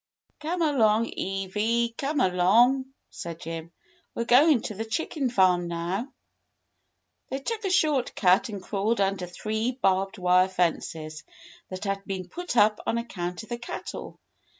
[0.39, 3.71] "Come along, Ewy, come along," said Jim,
[4.15, 6.11] "we're going to the chicken farm now."
[7.29, 11.23] They took a short cut and crawled under three barbed wire fences
[11.69, 14.17] that had been put up on account of the cattle.